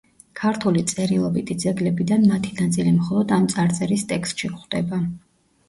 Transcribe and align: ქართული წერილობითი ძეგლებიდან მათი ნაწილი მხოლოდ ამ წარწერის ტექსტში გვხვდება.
ქართული 0.39 0.81
წერილობითი 0.91 1.57
ძეგლებიდან 1.65 2.25
მათი 2.33 2.55
ნაწილი 2.63 2.95
მხოლოდ 2.97 3.37
ამ 3.39 3.47
წარწერის 3.55 4.09
ტექსტში 4.15 4.53
გვხვდება. 4.57 5.05